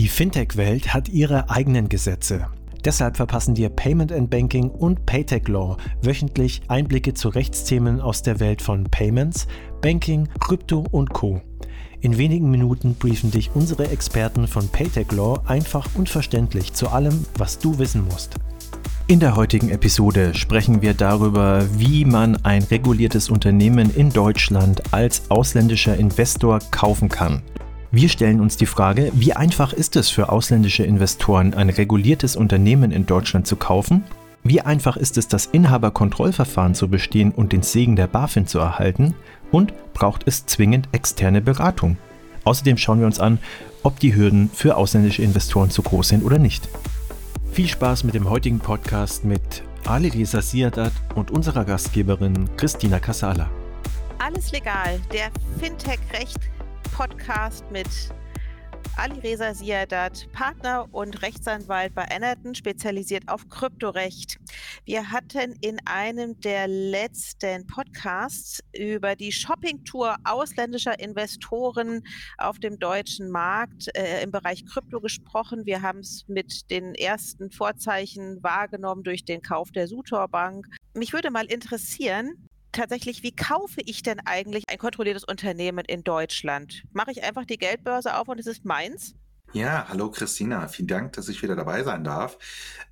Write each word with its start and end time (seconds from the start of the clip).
Die 0.00 0.08
Fintech-Welt 0.08 0.94
hat 0.94 1.10
ihre 1.10 1.50
eigenen 1.50 1.90
Gesetze. 1.90 2.46
Deshalb 2.86 3.18
verpassen 3.18 3.54
dir 3.54 3.68
Payment 3.68 4.10
and 4.12 4.30
Banking 4.30 4.70
und 4.70 5.04
Paytech 5.04 5.46
Law 5.46 5.76
wöchentlich 6.00 6.62
Einblicke 6.68 7.12
zu 7.12 7.28
Rechtsthemen 7.28 8.00
aus 8.00 8.22
der 8.22 8.40
Welt 8.40 8.62
von 8.62 8.84
Payments, 8.84 9.46
Banking, 9.82 10.26
Krypto 10.40 10.86
und 10.90 11.12
Co. 11.12 11.42
In 12.00 12.16
wenigen 12.16 12.50
Minuten 12.50 12.94
briefen 12.94 13.30
dich 13.30 13.50
unsere 13.52 13.90
Experten 13.90 14.48
von 14.48 14.66
Paytech 14.68 15.12
Law 15.12 15.42
einfach 15.44 15.86
und 15.94 16.08
verständlich 16.08 16.72
zu 16.72 16.88
allem, 16.88 17.26
was 17.36 17.58
du 17.58 17.78
wissen 17.78 18.06
musst. 18.06 18.36
In 19.06 19.20
der 19.20 19.36
heutigen 19.36 19.68
Episode 19.68 20.32
sprechen 20.32 20.80
wir 20.80 20.94
darüber, 20.94 21.62
wie 21.78 22.06
man 22.06 22.42
ein 22.42 22.62
reguliertes 22.62 23.28
Unternehmen 23.28 23.94
in 23.94 24.08
Deutschland 24.08 24.94
als 24.94 25.30
ausländischer 25.30 25.94
Investor 25.98 26.58
kaufen 26.70 27.10
kann. 27.10 27.42
Wir 27.92 28.08
stellen 28.08 28.40
uns 28.40 28.56
die 28.56 28.66
Frage, 28.66 29.10
wie 29.14 29.32
einfach 29.32 29.72
ist 29.72 29.96
es 29.96 30.10
für 30.10 30.28
ausländische 30.28 30.84
Investoren, 30.84 31.54
ein 31.54 31.70
reguliertes 31.70 32.36
Unternehmen 32.36 32.92
in 32.92 33.04
Deutschland 33.04 33.48
zu 33.48 33.56
kaufen? 33.56 34.04
Wie 34.44 34.60
einfach 34.60 34.96
ist 34.96 35.18
es, 35.18 35.26
das 35.26 35.46
Inhaberkontrollverfahren 35.46 36.76
zu 36.76 36.86
bestehen 36.86 37.32
und 37.32 37.52
den 37.52 37.64
Segen 37.64 37.96
der 37.96 38.06
BaFin 38.06 38.46
zu 38.46 38.60
erhalten? 38.60 39.16
Und 39.50 39.74
braucht 39.92 40.22
es 40.26 40.46
zwingend 40.46 40.88
externe 40.92 41.40
Beratung? 41.40 41.96
Außerdem 42.44 42.76
schauen 42.76 43.00
wir 43.00 43.06
uns 43.06 43.18
an, 43.18 43.40
ob 43.82 43.98
die 43.98 44.14
Hürden 44.14 44.50
für 44.54 44.76
ausländische 44.76 45.22
Investoren 45.22 45.70
zu 45.70 45.82
groß 45.82 46.10
sind 46.10 46.22
oder 46.22 46.38
nicht. 46.38 46.68
Viel 47.50 47.66
Spaß 47.66 48.04
mit 48.04 48.14
dem 48.14 48.30
heutigen 48.30 48.60
Podcast 48.60 49.24
mit 49.24 49.64
Ali 49.84 50.10
Reza 50.10 50.40
Siadat 50.40 50.92
und 51.16 51.32
unserer 51.32 51.64
Gastgeberin 51.64 52.48
Christina 52.56 53.00
Casala. 53.00 53.50
Alles 54.18 54.52
legal, 54.52 55.00
der 55.12 55.30
Fintech-Recht 55.58 56.38
Podcast 56.92 57.64
mit 57.70 57.88
Ali 58.96 59.18
Reza 59.20 59.54
Siadat, 59.54 60.28
Partner 60.32 60.86
und 60.92 61.22
Rechtsanwalt 61.22 61.94
bei 61.94 62.06
Enerton, 62.10 62.54
spezialisiert 62.54 63.28
auf 63.28 63.48
Kryptorecht. 63.48 64.38
Wir 64.84 65.10
hatten 65.10 65.54
in 65.60 65.78
einem 65.86 66.38
der 66.40 66.68
letzten 66.68 67.66
Podcasts 67.66 68.60
über 68.76 69.16
die 69.16 69.32
Shoppingtour 69.32 70.16
ausländischer 70.24 70.98
Investoren 71.00 72.02
auf 72.36 72.58
dem 72.58 72.78
deutschen 72.78 73.30
Markt 73.30 73.88
äh, 73.96 74.22
im 74.22 74.32
Bereich 74.32 74.66
Krypto 74.66 75.00
gesprochen. 75.00 75.64
Wir 75.64 75.82
haben 75.82 76.00
es 76.00 76.24
mit 76.28 76.70
den 76.70 76.94
ersten 76.94 77.50
Vorzeichen 77.50 78.42
wahrgenommen 78.42 79.02
durch 79.02 79.24
den 79.24 79.40
Kauf 79.40 79.70
der 79.70 79.88
Sutor 79.88 80.28
Bank. 80.28 80.66
Mich 80.94 81.12
würde 81.12 81.30
mal 81.30 81.46
interessieren, 81.46 82.49
tatsächlich, 82.72 83.22
wie 83.22 83.34
kaufe 83.34 83.80
ich 83.84 84.02
denn 84.02 84.20
eigentlich 84.24 84.68
ein 84.68 84.78
kontrolliertes 84.78 85.24
Unternehmen 85.24 85.84
in 85.84 86.04
Deutschland? 86.04 86.84
Mache 86.92 87.10
ich 87.10 87.22
einfach 87.22 87.44
die 87.44 87.58
Geldbörse 87.58 88.16
auf 88.16 88.28
und 88.28 88.38
es 88.38 88.46
ist 88.46 88.64
meins? 88.64 89.14
Ja, 89.52 89.86
hallo 89.88 90.10
Christina, 90.10 90.68
vielen 90.68 90.88
Dank, 90.88 91.14
dass 91.14 91.28
ich 91.28 91.42
wieder 91.42 91.56
dabei 91.56 91.82
sein 91.82 92.04
darf. 92.04 92.38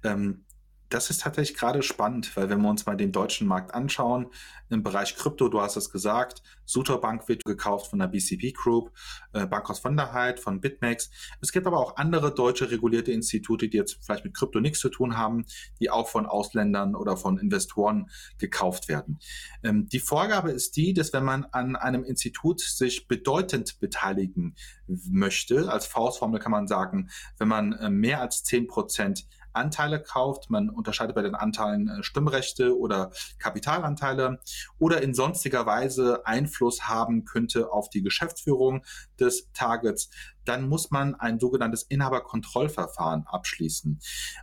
Ähm, 0.02 0.44
das 0.90 1.10
ist 1.10 1.22
tatsächlich 1.22 1.56
gerade 1.56 1.82
spannend, 1.82 2.34
weil 2.36 2.48
wenn 2.48 2.62
wir 2.62 2.70
uns 2.70 2.86
mal 2.86 2.96
den 2.96 3.12
deutschen 3.12 3.46
Markt 3.46 3.74
anschauen, 3.74 4.28
im 4.70 4.82
Bereich 4.82 5.16
Krypto, 5.16 5.48
du 5.48 5.60
hast 5.60 5.76
es 5.76 5.90
gesagt, 5.90 6.42
Sutor 6.64 7.00
Bank 7.00 7.28
wird 7.28 7.44
gekauft 7.44 7.90
von 7.90 7.98
der 7.98 8.08
BCP 8.08 8.52
Group, 8.52 8.92
äh, 9.32 9.46
Bankhaus 9.46 9.78
von 9.78 9.96
der 9.96 10.12
Heid, 10.12 10.40
von 10.40 10.60
BitMEX. 10.60 11.10
Es 11.40 11.52
gibt 11.52 11.66
aber 11.66 11.78
auch 11.78 11.96
andere 11.96 12.34
deutsche 12.34 12.70
regulierte 12.70 13.12
Institute, 13.12 13.68
die 13.68 13.76
jetzt 13.76 13.98
vielleicht 14.02 14.24
mit 14.24 14.34
Krypto 14.34 14.60
nichts 14.60 14.80
zu 14.80 14.90
tun 14.90 15.16
haben, 15.16 15.46
die 15.80 15.90
auch 15.90 16.08
von 16.08 16.26
Ausländern 16.26 16.94
oder 16.94 17.16
von 17.16 17.38
Investoren 17.38 18.10
gekauft 18.38 18.88
werden. 18.88 19.18
Ähm, 19.62 19.88
die 19.88 20.00
Vorgabe 20.00 20.50
ist 20.50 20.76
die, 20.76 20.92
dass 20.92 21.12
wenn 21.12 21.24
man 21.24 21.44
an 21.46 21.76
einem 21.76 22.04
Institut 22.04 22.60
sich 22.60 23.08
bedeutend 23.08 23.80
beteiligen 23.80 24.54
möchte, 24.86 25.70
als 25.70 25.86
Faustformel 25.86 26.40
kann 26.40 26.52
man 26.52 26.66
sagen, 26.66 27.10
wenn 27.38 27.48
man 27.48 27.72
äh, 27.72 27.90
mehr 27.90 28.20
als 28.20 28.44
10 28.44 28.68
Prozent 28.68 29.26
Anteile 29.58 30.00
kauft. 30.00 30.48
Man 30.50 30.70
unterscheidet 30.70 31.14
bei 31.14 31.22
den 31.22 31.34
Anteilen 31.34 31.88
äh, 31.88 32.02
Stimmrechte 32.02 32.78
oder 32.78 33.10
Kapitalanteile 33.38 34.40
oder 34.78 35.02
in 35.02 35.14
sonstiger 35.14 35.66
Weise 35.66 36.26
Einfluss 36.26 36.88
haben 36.88 37.24
könnte 37.24 37.72
auf 37.72 37.90
die 37.90 38.02
Geschäftsführung 38.02 38.84
des 39.20 39.50
Targets 39.52 40.10
dann 40.48 40.68
muss 40.68 40.90
man 40.90 41.14
ein 41.14 41.38
sogenanntes 41.38 41.82
Inhaberkontrollverfahren 41.82 43.26
abschließen. 43.26 44.00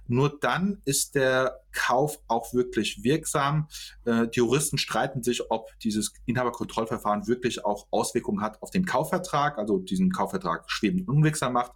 Nur 0.08 0.38
dann 0.40 0.82
ist 0.86 1.16
der 1.16 1.62
Kauf 1.72 2.20
auch 2.28 2.54
wirklich 2.54 3.04
wirksam. 3.04 3.68
Äh, 4.06 4.28
die 4.28 4.40
Juristen 4.40 4.78
streiten 4.78 5.24
sich, 5.24 5.52
ob 5.52 5.78
dieses 5.80 6.14
Inhaberkontrollverfahren 6.26 7.28
wirklich 7.28 7.66
auch 7.66 7.88
Auswirkungen 7.92 8.42
hat 8.42 8.62
auf 8.62 8.70
den 8.70 8.86
Kaufvertrag, 8.86 9.58
also 9.58 9.80
diesen 9.80 10.12
Kaufvertrag 10.12 10.70
schwebend 10.70 11.08
unwirksam 11.08 11.54
macht, 11.54 11.72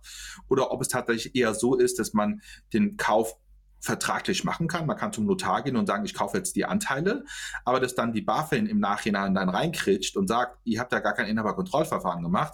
oder 0.48 0.72
ob 0.72 0.82
es 0.82 0.88
tatsächlich 0.88 1.36
eher 1.36 1.54
so 1.54 1.76
ist, 1.76 2.00
dass 2.00 2.14
man 2.14 2.42
den 2.74 2.98
Kauf 2.98 3.36
vertraglich 3.80 4.44
machen 4.44 4.68
kann. 4.68 4.86
Man 4.86 4.98
kann 4.98 5.14
zum 5.14 5.26
Notar 5.26 5.64
gehen 5.64 5.76
und 5.76 5.88
sagen, 5.88 6.06
ich 6.06 6.14
kaufe 6.14 6.38
jetzt 6.38 6.56
die 6.56 6.66
Anteile, 6.66 7.24
aber 7.66 7.80
dass 7.80 7.96
dann 7.96 8.14
die 8.14 8.22
BaFin 8.22 8.66
im 8.66 8.80
Nachhinein 8.80 9.34
dann 9.34 9.50
reinkritscht 9.50 10.18
und 10.18 10.28
sagt, 10.28 10.58
ihr 10.66 10.80
habt 10.80 10.92
ja 10.92 11.00
gar 11.00 11.14
kein 11.14 11.28
Inhaberkontrollverfahren 11.28 12.24
gemacht. 12.24 12.54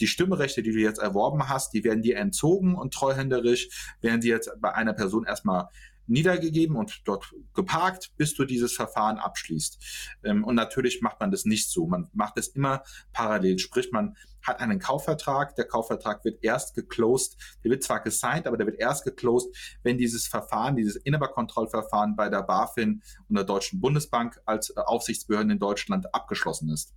Die 0.00 0.06
Stimmrechte, 0.06 0.62
die 0.62 0.72
du 0.72 0.78
jetzt 0.78 0.98
erworben 0.98 1.48
hast, 1.48 1.72
die 1.72 1.84
werden 1.84 2.02
dir 2.02 2.16
entzogen 2.16 2.74
und 2.74 2.92
treuhänderisch 2.92 3.68
werden 4.00 4.20
sie 4.20 4.28
jetzt 4.28 4.50
bei 4.60 4.74
einer 4.74 4.92
Person 4.92 5.24
erstmal 5.24 5.68
niedergegeben 6.06 6.76
und 6.76 7.02
dort 7.04 7.32
geparkt, 7.54 8.12
bis 8.16 8.34
du 8.34 8.44
dieses 8.44 8.72
Verfahren 8.74 9.18
abschließt. 9.18 10.18
Ähm, 10.24 10.44
und 10.44 10.54
natürlich 10.54 11.00
macht 11.02 11.20
man 11.20 11.30
das 11.30 11.44
nicht 11.44 11.70
so. 11.70 11.86
Man 11.86 12.08
macht 12.12 12.38
es 12.38 12.48
immer 12.48 12.82
parallel. 13.12 13.58
Sprich, 13.58 13.90
man 13.92 14.16
hat 14.42 14.60
einen 14.60 14.78
Kaufvertrag. 14.78 15.56
Der 15.56 15.66
Kaufvertrag 15.66 16.24
wird 16.24 16.42
erst 16.42 16.74
geclosed. 16.74 17.36
Der 17.64 17.70
wird 17.70 17.82
zwar 17.82 18.02
gesigned, 18.02 18.46
aber 18.46 18.56
der 18.56 18.66
wird 18.66 18.78
erst 18.78 19.04
geclosed, 19.04 19.54
wenn 19.82 19.98
dieses 19.98 20.26
Verfahren, 20.26 20.76
dieses 20.76 20.96
Inhaberkontrollverfahren 20.96 22.16
bei 22.16 22.28
der 22.28 22.42
BaFin 22.42 23.02
und 23.28 23.36
der 23.36 23.44
Deutschen 23.44 23.80
Bundesbank 23.80 24.40
als 24.44 24.70
äh, 24.70 24.80
Aufsichtsbehörden 24.80 25.50
in 25.50 25.58
Deutschland 25.58 26.14
abgeschlossen 26.14 26.70
ist. 26.70 26.94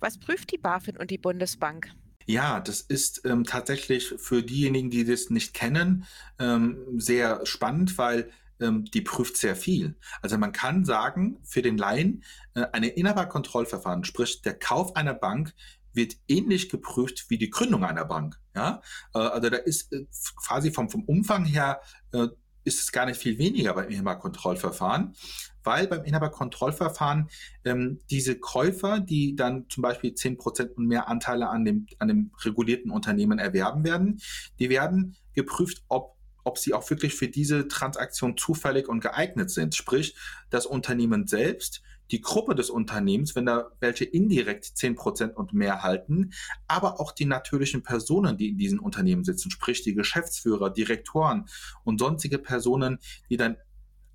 Was 0.00 0.18
prüft 0.18 0.52
die 0.52 0.58
BaFin 0.58 0.96
und 0.96 1.10
die 1.10 1.18
Bundesbank? 1.18 1.90
Ja, 2.26 2.58
das 2.58 2.80
ist 2.80 3.22
ähm, 3.24 3.44
tatsächlich 3.44 4.14
für 4.18 4.42
diejenigen, 4.42 4.90
die 4.90 5.04
das 5.04 5.30
nicht 5.30 5.54
kennen, 5.54 6.06
ähm, 6.40 6.98
sehr 6.98 7.46
spannend, 7.46 7.96
weil 7.98 8.30
ähm, 8.60 8.84
die 8.84 9.00
prüft 9.00 9.36
sehr 9.36 9.56
viel. 9.56 9.96
Also 10.22 10.38
man 10.38 10.52
kann 10.52 10.84
sagen, 10.84 11.38
für 11.44 11.62
den 11.62 11.78
Laien, 11.78 12.22
äh, 12.54 12.66
eine 12.72 12.88
Inhaberkontrollverfahren, 12.88 14.04
sprich 14.04 14.42
der 14.42 14.58
Kauf 14.58 14.96
einer 14.96 15.14
Bank, 15.14 15.54
wird 15.92 16.16
ähnlich 16.28 16.68
geprüft 16.68 17.30
wie 17.30 17.38
die 17.38 17.50
Gründung 17.50 17.84
einer 17.84 18.04
Bank. 18.04 18.38
Ja? 18.54 18.82
Äh, 19.14 19.18
also 19.18 19.50
da 19.50 19.56
ist 19.56 19.92
äh, 19.92 20.06
quasi 20.36 20.70
vom, 20.70 20.90
vom 20.90 21.04
Umfang 21.04 21.44
her 21.44 21.80
äh, 22.12 22.28
ist 22.66 22.80
es 22.80 22.92
gar 22.92 23.06
nicht 23.06 23.20
viel 23.20 23.38
weniger 23.38 23.74
beim 23.74 23.88
Inhaberkontrollverfahren, 23.88 25.14
weil 25.62 25.86
beim 25.86 26.04
Inhaberkontrollverfahren 26.04 27.30
ähm, 27.64 28.00
diese 28.10 28.38
Käufer, 28.38 28.98
die 28.98 29.36
dann 29.36 29.68
zum 29.68 29.82
Beispiel 29.82 30.12
10% 30.12 30.74
und 30.74 30.86
mehr 30.86 31.08
Anteile 31.08 31.48
an 31.48 31.64
dem, 31.64 31.86
an 31.98 32.08
dem 32.08 32.32
regulierten 32.44 32.90
Unternehmen 32.90 33.38
erwerben 33.38 33.84
werden, 33.84 34.20
die 34.58 34.68
werden 34.68 35.16
geprüft, 35.32 35.84
ob 35.88 36.15
ob 36.46 36.58
sie 36.58 36.74
auch 36.74 36.88
wirklich 36.88 37.14
für 37.14 37.28
diese 37.28 37.66
Transaktion 37.66 38.36
zufällig 38.36 38.88
und 38.88 39.00
geeignet 39.00 39.50
sind. 39.50 39.74
Sprich, 39.74 40.14
das 40.48 40.64
Unternehmen 40.64 41.26
selbst, 41.26 41.82
die 42.12 42.20
Gruppe 42.20 42.54
des 42.54 42.70
Unternehmens, 42.70 43.34
wenn 43.34 43.46
da 43.46 43.72
welche 43.80 44.04
indirekt 44.04 44.64
10% 44.64 45.32
und 45.32 45.52
mehr 45.52 45.82
halten, 45.82 46.32
aber 46.68 47.00
auch 47.00 47.10
die 47.10 47.24
natürlichen 47.24 47.82
Personen, 47.82 48.36
die 48.36 48.50
in 48.50 48.58
diesen 48.58 48.78
Unternehmen 48.78 49.24
sitzen, 49.24 49.50
sprich 49.50 49.82
die 49.82 49.94
Geschäftsführer, 49.94 50.70
Direktoren 50.70 51.48
und 51.82 51.98
sonstige 51.98 52.38
Personen, 52.38 52.98
die 53.28 53.36
dann 53.36 53.56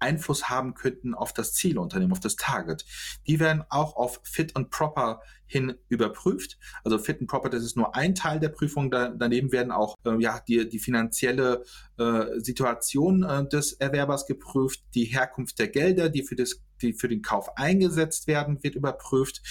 Einfluss 0.02 0.50
haben 0.50 0.74
könnten 0.74 1.14
auf 1.14 1.32
das 1.32 1.54
Zielunternehmen, 1.54 2.12
auf 2.12 2.20
das 2.20 2.36
Target. 2.36 2.86
Die 3.28 3.40
werden 3.40 3.64
auch 3.70 3.96
auf 3.96 4.20
Fit 4.24 4.56
and 4.56 4.70
Proper 4.70 5.22
hin 5.46 5.76
überprüft. 5.90 6.58
Also 6.84 6.98
Fit 6.98 7.20
and 7.20 7.30
Proper, 7.30 7.50
das 7.50 7.64
ist 7.64 7.78
nur 7.78 7.96
ein 7.96 8.16
Teil 8.16 8.40
der 8.40 8.50
Prüfung. 8.50 8.90
Da, 8.90 9.10
daneben 9.10 9.52
werden 9.52 9.72
auch 9.72 9.96
äh, 10.06 10.20
ja, 10.20 10.40
die, 10.48 10.68
die 10.68 10.80
finanzielle 10.80 11.64
äh, 12.02 12.40
Situation 12.40 13.24
äh, 13.24 13.48
des 13.48 13.74
Erwerbers 13.74 14.26
geprüft, 14.26 14.82
die 14.96 15.06
Herkunft 15.06 15.60
der 15.60 15.68
Gelder, 15.68 16.10
die 16.10 16.24
für 16.24 16.36
das 16.36 16.62
die 16.82 16.94
für 16.94 17.08
den 17.08 17.22
Kauf 17.22 17.58
eingesetzt 17.58 18.28
werden, 18.28 18.64
wird 18.64 18.76
überprüft. 18.76 19.42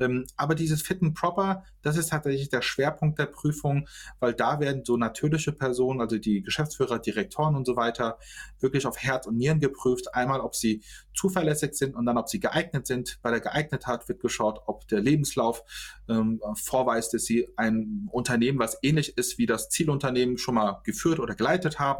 Ähm, 0.00 0.26
aber 0.36 0.54
dieses 0.54 0.82
Fit 0.82 1.02
and 1.02 1.14
Proper, 1.14 1.64
das 1.82 1.96
ist 1.96 2.10
tatsächlich 2.10 2.48
der 2.48 2.62
Schwerpunkt 2.62 3.18
der 3.18 3.26
Prüfung, 3.26 3.88
weil 4.20 4.34
da 4.34 4.60
werden 4.60 4.84
so 4.84 4.96
natürliche 4.96 5.52
Personen, 5.52 6.00
also 6.00 6.18
die 6.18 6.42
Geschäftsführer, 6.42 6.98
Direktoren 6.98 7.56
und 7.56 7.66
so 7.66 7.76
weiter, 7.76 8.18
wirklich 8.60 8.86
auf 8.86 8.98
Herz 8.98 9.26
und 9.26 9.36
Nieren 9.36 9.60
geprüft. 9.60 10.14
Einmal, 10.14 10.40
ob 10.40 10.54
sie 10.54 10.82
zuverlässig 11.14 11.74
sind 11.74 11.94
und 11.94 12.06
dann, 12.06 12.18
ob 12.18 12.28
sie 12.28 12.40
geeignet 12.40 12.86
sind. 12.86 13.18
Bei 13.22 13.30
der 13.30 13.40
Geeignetheit 13.40 14.08
wird 14.08 14.20
geschaut, 14.20 14.60
ob 14.66 14.88
der 14.88 15.00
Lebenslauf 15.00 15.62
ähm, 16.08 16.40
vorweist, 16.54 17.14
dass 17.14 17.24
sie 17.24 17.48
ein 17.56 18.08
Unternehmen, 18.10 18.58
was 18.58 18.78
ähnlich 18.82 19.16
ist 19.16 19.38
wie 19.38 19.46
das 19.46 19.68
Zielunternehmen, 19.68 20.38
schon 20.38 20.54
mal 20.54 20.80
geführt 20.84 21.20
oder 21.20 21.34
geleitet 21.34 21.78
haben. 21.78 21.93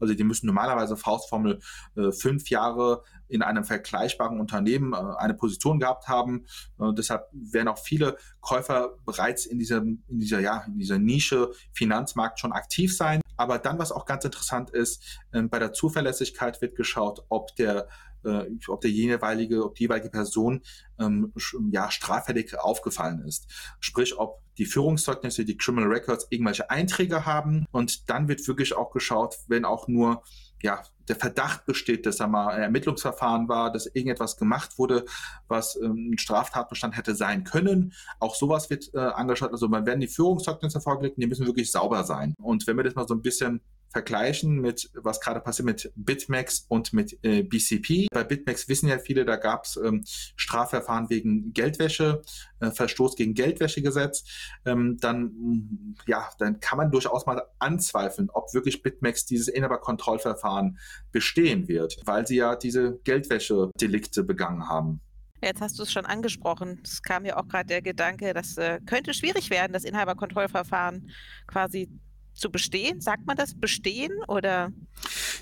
Also 0.00 0.14
die 0.14 0.24
müssen 0.24 0.46
normalerweise 0.46 0.96
Faustformel 0.96 1.60
äh, 1.96 2.12
fünf 2.12 2.50
Jahre 2.50 3.02
in 3.28 3.42
einem 3.42 3.64
vergleichbaren 3.64 4.40
Unternehmen 4.40 4.92
äh, 4.92 4.96
eine 5.18 5.34
Position 5.34 5.80
gehabt 5.80 6.08
haben. 6.08 6.46
Äh, 6.78 6.92
deshalb 6.96 7.28
werden 7.32 7.68
auch 7.68 7.78
viele 7.78 8.16
Käufer 8.40 8.90
bereits 9.04 9.46
in 9.46 9.58
dieser, 9.58 9.78
in 9.78 10.02
dieser, 10.08 10.40
ja, 10.40 10.64
in 10.66 10.78
dieser 10.78 10.98
Nische 10.98 11.50
Finanzmarkt 11.72 12.38
schon 12.38 12.52
aktiv 12.52 12.96
sein. 12.96 13.20
Aber 13.36 13.58
dann, 13.58 13.78
was 13.78 13.92
auch 13.92 14.06
ganz 14.06 14.24
interessant 14.24 14.70
ist, 14.70 15.20
ähm, 15.32 15.48
bei 15.48 15.58
der 15.58 15.72
Zuverlässigkeit 15.72 16.60
wird 16.62 16.76
geschaut, 16.76 17.24
ob 17.28 17.54
der 17.56 17.88
äh, 18.24 18.50
ob 18.68 18.80
der 18.80 18.90
jeweilige, 18.90 19.64
ob 19.64 19.74
die 19.74 19.84
jeweilige 19.84 20.10
Person 20.10 20.62
ähm, 20.98 21.32
ja 21.70 21.90
straffällig 21.90 22.58
aufgefallen 22.58 23.24
ist. 23.26 23.46
Sprich, 23.80 24.18
ob 24.18 24.42
die 24.58 24.66
Führungszeugnisse, 24.66 25.44
die 25.44 25.56
Criminal 25.56 25.90
Records 25.90 26.26
irgendwelche 26.30 26.70
Einträge 26.70 27.26
haben 27.26 27.66
und 27.72 28.08
dann 28.08 28.28
wird 28.28 28.46
wirklich 28.46 28.76
auch 28.76 28.92
geschaut, 28.92 29.36
wenn 29.48 29.64
auch 29.64 29.88
nur 29.88 30.22
ja, 30.64 30.82
der 31.08 31.16
Verdacht 31.16 31.66
besteht, 31.66 32.06
dass 32.06 32.16
da 32.16 32.26
mal 32.26 32.48
ein 32.48 32.62
Ermittlungsverfahren 32.62 33.48
war, 33.50 33.70
dass 33.70 33.84
irgendetwas 33.84 34.38
gemacht 34.38 34.78
wurde, 34.78 35.04
was 35.46 35.76
ähm, 35.76 36.12
ein 36.12 36.18
Straftatbestand 36.18 36.96
hätte 36.96 37.14
sein 37.14 37.44
können. 37.44 37.92
Auch 38.18 38.34
sowas 38.34 38.70
wird 38.70 38.90
äh, 38.94 38.98
angeschaut. 38.98 39.52
Also 39.52 39.68
man 39.68 39.84
werden 39.84 40.00
die 40.00 40.08
Führungszeugnisse 40.08 40.80
vorgelegt 40.80 41.18
die 41.18 41.26
müssen 41.26 41.44
wirklich 41.44 41.70
sauber 41.70 42.04
sein. 42.04 42.34
Und 42.38 42.66
wenn 42.66 42.78
wir 42.78 42.84
das 42.84 42.94
mal 42.94 43.06
so 43.06 43.14
ein 43.14 43.20
bisschen 43.20 43.60
vergleichen 43.94 44.60
mit, 44.60 44.90
was 44.94 45.20
gerade 45.20 45.38
passiert 45.38 45.66
mit 45.66 45.92
BitMEX 45.94 46.66
und 46.68 46.92
mit 46.92 47.16
äh, 47.22 47.44
BCP. 47.44 48.08
Bei 48.12 48.24
BitMEX 48.24 48.68
wissen 48.68 48.88
ja 48.88 48.98
viele, 48.98 49.24
da 49.24 49.36
gab 49.36 49.66
es 49.66 49.76
ähm, 49.76 50.02
Strafverfahren 50.34 51.10
wegen 51.10 51.52
Geldwäsche, 51.52 52.22
äh, 52.58 52.72
Verstoß 52.72 53.14
gegen 53.14 53.34
Geldwäschegesetz. 53.34 54.24
Ähm, 54.66 54.96
dann, 55.00 55.94
ja, 56.08 56.28
dann 56.40 56.58
kann 56.58 56.76
man 56.76 56.90
durchaus 56.90 57.24
mal 57.24 57.40
anzweifeln, 57.60 58.30
ob 58.30 58.52
wirklich 58.52 58.82
BitMEX 58.82 59.26
dieses 59.26 59.46
Inhaberkontrollverfahren 59.46 60.76
bestehen 61.12 61.68
wird, 61.68 61.96
weil 62.04 62.26
sie 62.26 62.36
ja 62.36 62.56
diese 62.56 62.98
Geldwäsche-Delikte 63.04 64.24
begangen 64.24 64.68
haben. 64.68 65.00
Jetzt 65.40 65.60
hast 65.60 65.78
du 65.78 65.84
es 65.84 65.92
schon 65.92 66.06
angesprochen. 66.06 66.80
Es 66.82 67.00
kam 67.00 67.24
ja 67.24 67.36
auch 67.36 67.46
gerade 67.46 67.66
der 67.66 67.82
Gedanke, 67.82 68.34
das 68.34 68.58
äh, 68.58 68.80
könnte 68.86 69.14
schwierig 69.14 69.50
werden, 69.50 69.72
das 69.72 69.84
Inhaberkontrollverfahren 69.84 71.10
quasi 71.46 71.88
zu 72.34 72.50
bestehen? 72.50 73.00
Sagt 73.00 73.26
man 73.26 73.36
das 73.36 73.54
bestehen 73.54 74.12
oder? 74.28 74.72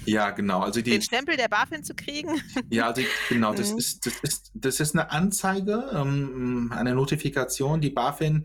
Ja, 0.05 0.31
genau. 0.31 0.61
Also 0.61 0.81
die, 0.81 0.91
den 0.91 1.03
Stempel 1.03 1.37
der 1.37 1.49
BaFin 1.49 1.85
zu 1.85 1.95
kriegen? 1.95 2.41
Ja, 2.71 2.89
also 2.89 3.03
genau. 3.29 3.55
Das, 3.55 3.73
mhm. 3.73 3.79
ist, 3.79 4.07
das, 4.07 4.15
ist, 4.23 4.51
das 4.55 4.81
ist 4.81 4.95
eine 4.95 5.11
Anzeige, 5.11 5.91
ähm, 5.93 6.73
eine 6.75 6.95
Notifikation. 6.95 7.81
Die 7.81 7.91
BaFin, 7.91 8.45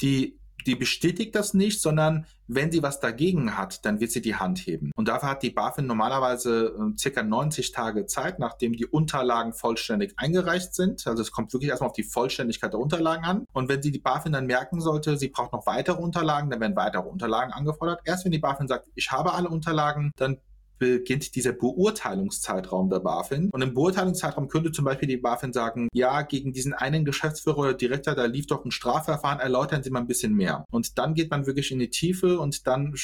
die 0.00 0.38
die 0.68 0.76
bestätigt 0.76 1.34
das 1.34 1.54
nicht, 1.54 1.80
sondern 1.80 2.26
wenn 2.46 2.70
sie 2.70 2.82
was 2.82 3.00
dagegen 3.00 3.56
hat, 3.56 3.86
dann 3.86 4.00
wird 4.00 4.10
sie 4.10 4.20
die 4.20 4.36
Hand 4.36 4.58
heben. 4.58 4.92
Und 4.96 5.08
dafür 5.08 5.30
hat 5.30 5.42
die 5.42 5.50
BaFin 5.50 5.86
normalerweise 5.86 6.74
äh, 6.78 6.98
circa 6.98 7.22
90 7.22 7.72
Tage 7.72 8.04
Zeit, 8.04 8.38
nachdem 8.38 8.74
die 8.74 8.84
Unterlagen 8.84 9.54
vollständig 9.54 10.12
eingereicht 10.18 10.74
sind. 10.74 11.06
Also 11.06 11.22
es 11.22 11.32
kommt 11.32 11.54
wirklich 11.54 11.70
erstmal 11.70 11.88
auf 11.88 11.96
die 11.96 12.04
Vollständigkeit 12.04 12.72
der 12.72 12.80
Unterlagen 12.80 13.24
an. 13.24 13.46
Und 13.52 13.70
wenn 13.70 13.82
sie 13.82 13.90
die 13.90 13.98
BaFin 13.98 14.32
dann 14.32 14.46
merken 14.46 14.80
sollte, 14.82 15.16
sie 15.16 15.28
braucht 15.28 15.54
noch 15.54 15.66
weitere 15.66 15.96
Unterlagen, 15.96 16.50
dann 16.50 16.60
werden 16.60 16.76
weitere 16.76 17.02
Unterlagen 17.02 17.52
angefordert. 17.52 18.00
Erst 18.04 18.26
wenn 18.26 18.32
die 18.32 18.38
BaFin 18.38 18.68
sagt, 18.68 18.88
ich 18.94 19.10
habe 19.10 19.32
alle 19.32 19.48
Unterlagen, 19.48 20.12
dann 20.16 20.38
beginnt 20.78 21.34
dieser 21.34 21.52
Beurteilungszeitraum 21.52 22.90
der 22.90 23.00
BaFin. 23.00 23.50
Und 23.50 23.62
im 23.62 23.74
Beurteilungszeitraum 23.74 24.48
könnte 24.48 24.72
zum 24.72 24.84
Beispiel 24.84 25.08
die 25.08 25.16
BaFin 25.16 25.52
sagen, 25.52 25.88
ja, 25.92 26.22
gegen 26.22 26.52
diesen 26.52 26.74
einen 26.74 27.04
Geschäftsführer 27.04 27.58
oder 27.58 27.74
Direktor, 27.74 28.14
da 28.14 28.26
lief 28.26 28.46
doch 28.46 28.64
ein 28.64 28.70
Strafverfahren, 28.70 29.40
erläutern 29.40 29.82
Sie 29.82 29.90
mal 29.90 30.00
ein 30.00 30.06
bisschen 30.06 30.34
mehr. 30.34 30.64
Und 30.70 30.98
dann 30.98 31.14
geht 31.14 31.30
man 31.30 31.46
wirklich 31.46 31.70
in 31.70 31.78
die 31.78 31.90
Tiefe 31.90 32.38
und 32.38 32.66
dann 32.66 32.94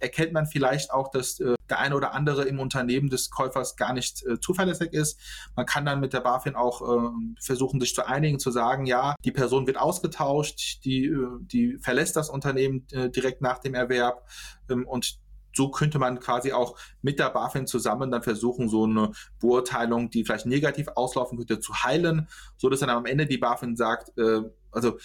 erkennt 0.00 0.32
man 0.32 0.46
vielleicht 0.46 0.92
auch, 0.92 1.10
dass 1.10 1.40
äh, 1.40 1.54
der 1.70 1.78
eine 1.78 1.96
oder 1.96 2.12
andere 2.12 2.44
im 2.44 2.58
Unternehmen 2.58 3.08
des 3.08 3.30
Käufers 3.30 3.76
gar 3.76 3.92
nicht 3.92 4.24
äh, 4.26 4.38
zuverlässig 4.40 4.92
ist. 4.92 5.18
Man 5.56 5.64
kann 5.64 5.86
dann 5.86 6.00
mit 6.00 6.12
der 6.12 6.20
BaFin 6.20 6.54
auch 6.54 6.82
äh, 6.82 7.10
versuchen, 7.40 7.80
sich 7.80 7.94
zu 7.94 8.06
einigen, 8.06 8.38
zu 8.38 8.50
sagen, 8.50 8.86
ja, 8.86 9.14
die 9.24 9.32
Person 9.32 9.66
wird 9.66 9.78
ausgetauscht, 9.78 10.84
die, 10.84 11.06
äh, 11.06 11.28
die 11.40 11.78
verlässt 11.78 12.16
das 12.16 12.30
Unternehmen 12.30 12.86
äh, 12.92 13.10
direkt 13.10 13.42
nach 13.42 13.58
dem 13.58 13.74
Erwerb 13.74 14.28
ähm, 14.68 14.86
und 14.86 15.18
so 15.54 15.70
könnte 15.70 15.98
man 15.98 16.20
quasi 16.20 16.52
auch 16.52 16.78
mit 17.02 17.18
der 17.18 17.30
BaFin 17.30 17.66
zusammen 17.66 18.10
dann 18.10 18.22
versuchen, 18.22 18.68
so 18.68 18.84
eine 18.84 19.12
Beurteilung, 19.40 20.10
die 20.10 20.24
vielleicht 20.24 20.46
negativ 20.46 20.88
auslaufen 20.94 21.38
könnte, 21.38 21.60
zu 21.60 21.74
heilen, 21.82 22.28
so 22.56 22.68
dass 22.68 22.80
dann 22.80 22.90
am 22.90 23.06
Ende 23.06 23.26
die 23.26 23.38
BaFin 23.38 23.76
sagt, 23.76 24.16
äh, 24.18 24.42
also 24.70 24.98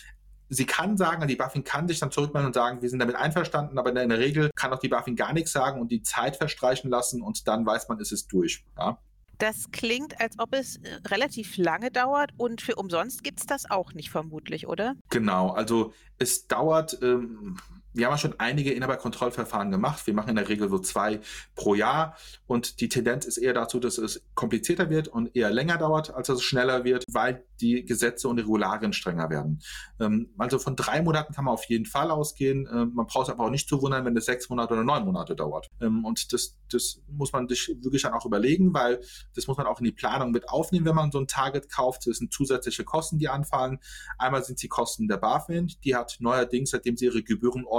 sie 0.49 0.65
kann 0.65 0.97
sagen, 0.97 1.27
die 1.27 1.35
BaFin 1.35 1.63
kann 1.63 1.87
sich 1.87 1.99
dann 1.99 2.11
zurückmelden 2.11 2.47
und 2.47 2.53
sagen, 2.53 2.81
wir 2.81 2.89
sind 2.89 2.99
damit 2.99 3.15
einverstanden, 3.15 3.77
aber 3.77 3.89
in 3.89 4.09
der 4.09 4.19
Regel 4.19 4.49
kann 4.55 4.73
auch 4.73 4.79
die 4.79 4.87
BaFin 4.87 5.15
gar 5.15 5.33
nichts 5.33 5.51
sagen 5.51 5.81
und 5.81 5.91
die 5.91 6.01
Zeit 6.01 6.37
verstreichen 6.37 6.89
lassen 6.89 7.21
und 7.21 7.47
dann 7.47 7.65
weiß 7.65 7.89
man, 7.89 7.99
ist 7.99 8.11
es 8.11 8.27
durch. 8.27 8.65
Ja? 8.77 8.97
Das 9.37 9.69
klingt, 9.71 10.19
als 10.19 10.39
ob 10.39 10.53
es 10.53 10.77
äh, 10.77 10.99
relativ 11.07 11.57
lange 11.57 11.91
dauert 11.91 12.31
und 12.37 12.61
für 12.61 12.75
umsonst 12.75 13.23
gibt 13.23 13.39
es 13.39 13.45
das 13.45 13.69
auch 13.69 13.93
nicht 13.93 14.09
vermutlich, 14.09 14.67
oder? 14.67 14.95
Genau, 15.09 15.49
also 15.49 15.93
es 16.17 16.47
dauert, 16.47 16.97
ähm, 17.03 17.57
wir 17.97 18.05
haben 18.05 18.13
ja 18.13 18.17
schon 18.17 18.39
einige 18.39 18.71
Inhaberkontrollverfahren 18.71 19.71
gemacht. 19.71 20.05
Wir 20.05 20.13
machen 20.13 20.29
in 20.29 20.35
der 20.35 20.47
Regel 20.47 20.69
so 20.69 20.79
zwei 20.79 21.19
pro 21.55 21.73
Jahr 21.75 22.15
und 22.45 22.79
die 22.79 22.89
Tendenz 22.89 23.25
ist 23.25 23.37
eher 23.37 23.53
dazu, 23.53 23.79
dass 23.79 23.97
es 23.97 24.23
komplizierter 24.35 24.89
wird 24.89 25.07
und 25.07 25.35
eher 25.35 25.51
länger 25.51 25.77
dauert, 25.77 26.13
als 26.13 26.27
dass 26.27 26.37
es 26.37 26.43
schneller 26.43 26.83
wird, 26.83 27.03
weil 27.11 27.43
die 27.59 27.85
Gesetze 27.85 28.27
und 28.27 28.39
Regularien 28.39 28.93
strenger 28.93 29.29
werden. 29.29 29.59
Ähm, 29.99 30.29
also 30.37 30.59
von 30.59 30.75
drei 30.75 31.01
Monaten 31.01 31.33
kann 31.33 31.45
man 31.45 31.53
auf 31.53 31.65
jeden 31.65 31.85
Fall 31.85 32.11
ausgehen. 32.11 32.67
Ähm, 32.71 32.91
man 32.93 33.07
braucht 33.07 33.27
es 33.27 33.33
aber 33.33 33.45
auch 33.45 33.49
nicht 33.49 33.67
zu 33.67 33.81
wundern, 33.81 34.05
wenn 34.05 34.15
es 34.15 34.25
sechs 34.25 34.49
Monate 34.49 34.73
oder 34.73 34.83
neun 34.83 35.05
Monate 35.05 35.35
dauert. 35.35 35.67
Ähm, 35.81 36.05
und 36.05 36.33
das, 36.33 36.57
das 36.69 37.01
muss 37.07 37.31
man 37.31 37.47
sich 37.47 37.75
wirklich 37.81 38.03
dann 38.03 38.13
auch 38.13 38.25
überlegen, 38.25 38.73
weil 38.73 38.99
das 39.35 39.47
muss 39.47 39.57
man 39.57 39.65
auch 39.65 39.79
in 39.79 39.85
die 39.85 39.91
Planung 39.91 40.31
mit 40.31 40.49
aufnehmen, 40.49 40.85
wenn 40.85 40.95
man 40.95 41.11
so 41.11 41.19
ein 41.19 41.27
Target 41.27 41.71
kauft. 41.71 42.05
Das 42.07 42.17
sind 42.17 42.31
zusätzliche 42.31 42.83
Kosten, 42.83 43.17
die 43.17 43.29
anfallen. 43.29 43.79
Einmal 44.17 44.43
sind 44.43 44.61
die 44.61 44.67
Kosten 44.67 45.07
der 45.07 45.17
BaFin, 45.17 45.71
die 45.83 45.95
hat 45.95 46.17
neuerdings, 46.19 46.71
seitdem 46.71 46.95
sie 46.95 47.05
ihre 47.05 47.23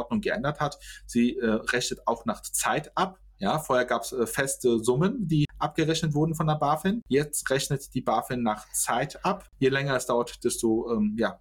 Gebührenordnung 0.08 0.20
geändert 0.20 0.60
hat, 0.60 0.78
sie 1.06 1.37
äh, 1.37 1.46
rechnet 1.72 2.06
auch 2.06 2.25
nach 2.25 2.43
Zeit 2.43 2.93
ab. 2.96 3.19
Ja, 3.40 3.60
vorher 3.60 3.84
gab 3.84 4.02
es 4.02 4.12
äh, 4.12 4.26
feste 4.26 4.82
Summen, 4.82 5.28
die 5.28 5.46
abgerechnet 5.58 6.14
wurden 6.14 6.34
von 6.34 6.46
der 6.49 6.56
BaFin. 6.56 7.02
Jetzt 7.08 7.49
rechnet 7.50 7.94
die 7.94 8.00
BaFin 8.00 8.43
nach 8.43 8.70
Zeit 8.72 9.25
ab. 9.25 9.46
Je 9.58 9.69
länger 9.69 9.94
es 9.94 10.06
dauert, 10.06 10.43
desto 10.43 10.93
ähm, 10.93 11.14
ja, 11.16 11.38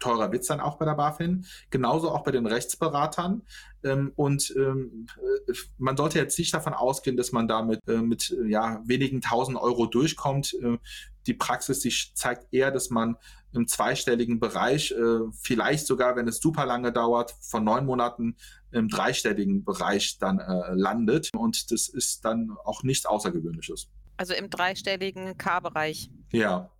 teurer 0.00 0.32
wird 0.32 0.42
es 0.42 0.48
dann 0.48 0.60
auch 0.60 0.76
bei 0.76 0.84
der 0.84 0.94
BaFin. 0.94 1.46
Genauso 1.70 2.10
auch 2.10 2.22
bei 2.22 2.32
den 2.32 2.46
Rechtsberatern. 2.46 3.42
Ähm, 3.84 4.12
und 4.16 4.52
ähm, 4.56 5.06
äh, 5.48 5.52
man 5.78 5.96
sollte 5.96 6.18
jetzt 6.18 6.38
nicht 6.38 6.52
davon 6.52 6.74
ausgehen, 6.74 7.16
dass 7.16 7.32
man 7.32 7.48
damit 7.48 7.80
äh, 7.88 7.98
mit 7.98 8.30
äh, 8.30 8.48
ja, 8.48 8.80
wenigen 8.84 9.20
tausend 9.20 9.58
Euro 9.58 9.86
durchkommt. 9.86 10.54
Äh, 10.62 10.78
die 11.26 11.34
Praxis 11.34 11.80
die 11.80 11.92
zeigt 12.14 12.52
eher, 12.52 12.70
dass 12.70 12.90
man 12.90 13.16
im 13.52 13.66
zweistelligen 13.66 14.38
Bereich, 14.38 14.92
äh, 14.92 15.20
vielleicht 15.32 15.86
sogar, 15.86 16.16
wenn 16.16 16.28
es 16.28 16.40
super 16.40 16.66
lange 16.66 16.92
dauert, 16.92 17.34
von 17.40 17.64
neun 17.64 17.86
Monaten 17.86 18.36
im 18.70 18.88
dreistelligen 18.88 19.64
Bereich 19.64 20.18
dann 20.18 20.38
äh, 20.38 20.74
landet. 20.74 21.30
Und 21.34 21.70
das 21.70 21.88
ist 21.88 22.24
dann 22.24 22.56
auch 22.64 22.82
nichts 22.82 23.06
Außergewöhnliches. 23.06 23.88
Also 24.16 24.34
im 24.34 24.50
dreistelligen 24.50 25.36
K-Bereich. 25.38 26.10
Ja. 26.32 26.70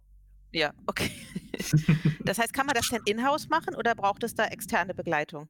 Ja, 0.52 0.72
okay. 0.86 1.10
das 2.24 2.38
heißt, 2.38 2.52
kann 2.52 2.66
man 2.66 2.74
das 2.74 2.88
denn 2.88 3.02
in-house 3.04 3.48
machen 3.48 3.74
oder 3.74 3.94
braucht 3.94 4.22
es 4.24 4.34
da 4.34 4.46
externe 4.46 4.94
Begleitung? 4.94 5.48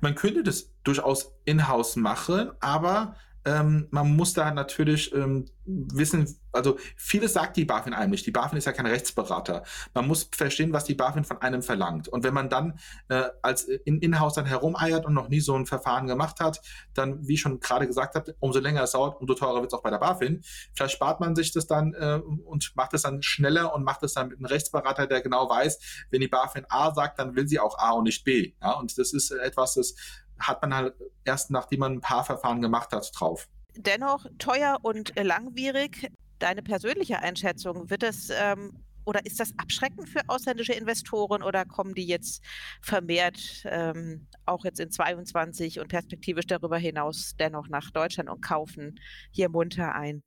Man 0.00 0.14
könnte 0.14 0.42
das 0.42 0.72
durchaus 0.84 1.32
in-house 1.44 1.96
machen, 1.96 2.52
aber 2.60 3.16
ähm, 3.48 3.88
man 3.90 4.14
muss 4.14 4.34
da 4.34 4.52
natürlich 4.52 5.14
ähm, 5.14 5.46
wissen, 5.64 6.36
also 6.52 6.78
vieles 6.96 7.32
sagt 7.32 7.56
die 7.56 7.64
BaFin 7.64 7.94
einem 7.94 8.10
nicht. 8.10 8.26
Die 8.26 8.30
BaFin 8.30 8.58
ist 8.58 8.66
ja 8.66 8.72
kein 8.72 8.86
Rechtsberater. 8.86 9.62
Man 9.94 10.06
muss 10.06 10.28
verstehen, 10.32 10.72
was 10.72 10.84
die 10.84 10.94
BaFin 10.94 11.24
von 11.24 11.40
einem 11.40 11.62
verlangt. 11.62 12.08
Und 12.08 12.24
wenn 12.24 12.34
man 12.34 12.50
dann 12.50 12.78
äh, 13.08 13.24
als 13.42 13.64
in 13.64 14.00
Inhouse 14.00 14.34
dann 14.34 14.44
herumeiert 14.44 15.06
und 15.06 15.14
noch 15.14 15.28
nie 15.28 15.40
so 15.40 15.54
ein 15.54 15.66
Verfahren 15.66 16.06
gemacht 16.06 16.40
hat, 16.40 16.60
dann, 16.92 17.26
wie 17.26 17.34
ich 17.34 17.40
schon 17.40 17.60
gerade 17.60 17.86
gesagt 17.86 18.14
habe, 18.14 18.34
umso 18.40 18.60
länger 18.60 18.82
es 18.82 18.92
dauert, 18.92 19.18
umso 19.20 19.34
teurer 19.34 19.60
wird 19.60 19.72
es 19.72 19.78
auch 19.78 19.82
bei 19.82 19.90
der 19.90 19.98
BaFin. 19.98 20.42
Vielleicht 20.74 20.94
spart 20.94 21.20
man 21.20 21.34
sich 21.34 21.52
das 21.52 21.66
dann 21.66 21.94
äh, 21.94 22.20
und 22.44 22.72
macht 22.76 22.92
es 22.92 23.02
dann 23.02 23.22
schneller 23.22 23.74
und 23.74 23.82
macht 23.82 24.02
es 24.02 24.12
dann 24.14 24.28
mit 24.28 24.38
einem 24.38 24.46
Rechtsberater, 24.46 25.06
der 25.06 25.22
genau 25.22 25.48
weiß, 25.48 26.06
wenn 26.10 26.20
die 26.20 26.28
BaFin 26.28 26.66
A 26.68 26.92
sagt, 26.92 27.18
dann 27.18 27.34
will 27.34 27.48
sie 27.48 27.60
auch 27.60 27.78
A 27.78 27.92
und 27.92 28.04
nicht 28.04 28.24
B. 28.24 28.52
Ja, 28.60 28.72
und 28.72 28.98
das 28.98 29.12
ist 29.12 29.30
etwas, 29.30 29.74
das 29.74 29.94
hat 30.38 30.62
man 30.62 30.74
halt 30.74 30.94
erst 31.24 31.50
nachdem 31.50 31.80
man 31.80 31.92
ein 31.94 32.00
paar 32.00 32.24
Verfahren 32.24 32.60
gemacht 32.60 32.92
hat 32.92 33.10
drauf. 33.18 33.48
Dennoch 33.76 34.26
teuer 34.38 34.78
und 34.82 35.12
langwierig. 35.16 36.10
Deine 36.38 36.62
persönliche 36.62 37.18
Einschätzung, 37.18 37.90
wird 37.90 38.04
es 38.04 38.30
ähm, 38.30 38.84
oder 39.08 39.24
ist 39.24 39.40
das 39.40 39.54
abschreckend 39.56 40.06
für 40.08 40.20
ausländische 40.28 40.74
Investoren 40.74 41.42
oder 41.42 41.64
kommen 41.64 41.94
die 41.94 42.06
jetzt 42.06 42.44
vermehrt 42.82 43.64
ähm, 43.64 44.26
auch 44.44 44.64
jetzt 44.64 44.80
in 44.80 44.90
22 44.90 45.80
und 45.80 45.88
perspektivisch 45.88 46.46
darüber 46.46 46.76
hinaus 46.76 47.34
dennoch 47.38 47.68
nach 47.68 47.90
Deutschland 47.90 48.28
und 48.28 48.42
kaufen 48.42 49.00
hier 49.30 49.48
munter 49.48 49.94
ein? 49.94 50.22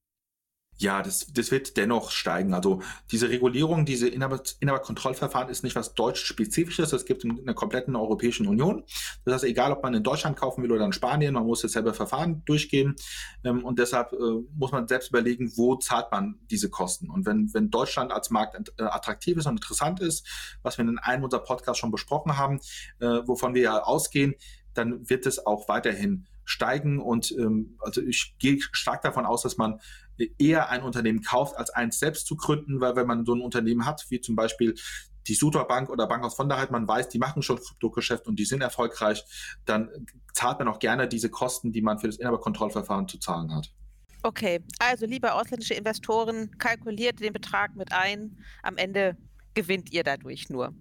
Ja, 0.82 1.04
das, 1.04 1.28
das 1.32 1.52
wird 1.52 1.78
dennoch 1.78 2.10
steigen. 2.10 2.56
Also 2.56 2.82
diese 3.12 3.30
Regulierung, 3.30 3.86
diese 3.86 4.08
Inhaber, 4.08 4.42
Inhaberkontrollverfahren 4.62 5.50
ist 5.50 5.64
nicht 5.64 5.76
was 5.76 5.94
deutsch-spezifisches. 5.94 6.90
Das 6.90 7.06
gibt 7.06 7.24
in 7.24 7.46
der 7.46 7.54
kompletten 7.54 7.96
Europäischen 7.96 8.48
Union. 8.48 8.84
Das 9.24 9.36
heißt, 9.36 9.44
egal, 9.44 9.72
ob 9.74 9.84
man 9.84 9.94
in 9.94 10.02
Deutschland 10.02 10.38
kaufen 10.38 10.64
will 10.64 10.72
oder 10.72 10.84
in 10.84 10.92
Spanien, 10.92 11.36
man 11.36 11.46
muss 11.46 11.62
dasselbe 11.62 11.94
Verfahren 11.94 12.42
durchgehen. 12.46 12.96
Ähm, 13.44 13.64
und 13.64 13.78
deshalb 13.78 14.12
äh, 14.14 14.18
muss 14.56 14.72
man 14.72 14.88
selbst 14.88 15.10
überlegen, 15.10 15.54
wo 15.56 15.76
zahlt 15.76 16.12
man 16.12 16.40
diese 16.50 16.72
Kosten. 16.72 17.12
Und 17.12 17.28
wenn, 17.28 17.54
wenn 17.54 17.70
Deutschland 17.70 18.12
als 18.12 18.32
Markt 18.32 18.74
äh, 18.80 18.84
attraktiv 18.84 19.38
ist 19.38 19.46
und 19.46 19.58
interessant 19.58 20.00
ist, 20.00 20.28
was 20.64 20.80
wir 20.80 20.86
in 20.86 20.98
einem 20.98 21.24
unserer 21.24 21.44
Podcasts 21.44 21.80
schon 21.80 21.92
besprochen 21.92 22.38
haben, 22.38 22.60
äh, 23.00 23.06
wovon 23.28 23.54
wir 23.54 23.62
ja 23.62 23.84
ausgehen, 23.84 24.34
dann 24.74 25.08
wird 25.10 25.28
es 25.28 25.46
auch 25.46 25.68
weiterhin 25.68 26.26
steigen 26.46 27.00
und 27.00 27.32
ähm, 27.32 27.78
also 27.80 28.02
ich 28.02 28.36
gehe 28.40 28.60
stark 28.72 29.02
davon 29.02 29.26
aus, 29.26 29.44
dass 29.44 29.58
man 29.58 29.80
eher 30.38 30.70
ein 30.70 30.84
Unternehmen 30.84 31.22
kauft, 31.22 31.58
als 31.58 31.70
eins 31.72 32.00
selbst 32.00 32.28
zu 32.28 32.36
gründen, 32.36 32.80
weil 32.80 32.96
wenn 32.96 33.08
man 33.08 33.26
so 33.26 33.34
ein 33.34 33.42
Unternehmen 33.42 33.86
hat, 33.86 34.06
wie 34.10 34.22
zum 34.22 34.36
Beispiel 34.36 34.76
die 35.28 35.34
Sutor 35.36 35.68
Bank 35.68 35.90
oder 35.90 36.08
Bank 36.08 36.24
aus 36.24 36.36
Vonderheit, 36.36 36.72
man 36.72 36.88
weiß, 36.88 37.10
die 37.10 37.20
machen 37.20 37.42
schon 37.42 37.58
Kryptogeschäft 37.58 38.28
und 38.28 38.38
die 38.38 38.46
sind 38.46 38.62
erfolgreich, 38.62 39.24
dann 39.66 39.90
zahlt 40.34 40.60
man 40.60 40.68
auch 40.68 40.80
gerne 40.80 41.08
diese 41.08 41.30
Kosten, 41.30 41.72
die 41.72 41.82
man 41.82 42.00
für 42.00 42.08
das 42.08 42.18
Inhaberkontrollverfahren 42.18 43.08
zu 43.08 43.20
zahlen 43.20 43.54
hat. 43.54 43.72
Okay, 44.24 44.64
also 44.80 45.06
liebe 45.06 45.34
ausländische 45.34 45.74
Investoren, 45.74 46.58
kalkuliert 46.58 47.20
den 47.20 47.34
Betrag 47.34 47.76
mit 47.76 47.92
ein. 47.92 48.38
Am 48.62 48.78
Ende 48.78 49.18
gewinnt 49.54 49.92
ihr 49.92 50.04
dadurch 50.04 50.50
nur. 50.50 50.74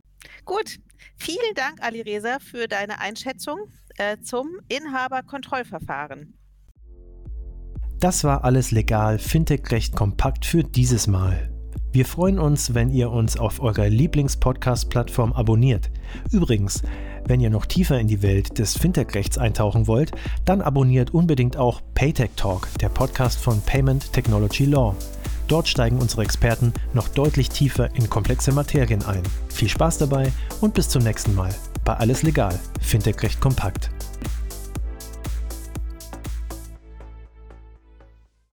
Gut, 0.44 0.78
vielen 1.16 1.54
Dank, 1.54 1.82
Ali 1.82 2.02
Reza, 2.02 2.38
für 2.38 2.68
deine 2.68 2.98
Einschätzung 2.98 3.58
äh, 4.00 4.18
zum 4.22 4.48
Inhaberkontrollverfahren. 4.68 6.34
Das 7.98 8.24
war 8.24 8.44
alles 8.44 8.70
legal, 8.70 9.18
Fintech-Recht 9.18 9.94
kompakt 9.94 10.46
für 10.46 10.64
dieses 10.64 11.06
Mal. 11.06 11.50
Wir 11.92 12.06
freuen 12.06 12.38
uns, 12.38 12.72
wenn 12.72 12.88
ihr 12.88 13.10
uns 13.10 13.36
auf 13.36 13.60
eurer 13.60 13.88
Lieblings-Podcast-Plattform 13.88 15.34
abonniert. 15.34 15.90
Übrigens, 16.32 16.82
wenn 17.26 17.40
ihr 17.40 17.50
noch 17.50 17.66
tiefer 17.66 18.00
in 18.00 18.08
die 18.08 18.22
Welt 18.22 18.58
des 18.58 18.78
Fintech-Rechts 18.78 19.36
eintauchen 19.36 19.86
wollt, 19.86 20.12
dann 20.46 20.62
abonniert 20.62 21.12
unbedingt 21.12 21.58
auch 21.58 21.82
Paytech 21.94 22.30
Talk, 22.36 22.68
der 22.80 22.88
Podcast 22.88 23.38
von 23.38 23.60
Payment 23.62 24.12
Technology 24.14 24.64
Law. 24.64 24.94
Dort 25.46 25.68
steigen 25.68 25.98
unsere 25.98 26.22
Experten 26.22 26.72
noch 26.94 27.08
deutlich 27.08 27.50
tiefer 27.50 27.94
in 27.96 28.08
komplexe 28.08 28.52
Materien 28.52 29.04
ein. 29.04 29.24
Viel 29.50 29.68
Spaß 29.68 29.98
dabei 29.98 30.32
und 30.62 30.72
bis 30.72 30.88
zum 30.88 31.02
nächsten 31.02 31.34
Mal 31.34 31.52
bei 31.90 31.96
Alles 31.96 32.22
Legal, 32.22 32.56
Fintech 32.80 33.20
Recht 33.20 33.40
kompakt. 33.40 33.90